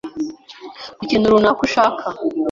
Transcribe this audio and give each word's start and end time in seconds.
ku 0.99 1.03
kintu 1.09 1.31
runaka 1.33 1.61
ushaka 1.67 2.03